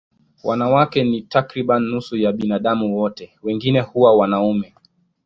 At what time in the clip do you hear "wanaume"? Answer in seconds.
4.15-4.73